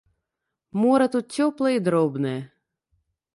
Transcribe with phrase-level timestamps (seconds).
[0.83, 2.35] Мора тут цёплае і дробнае.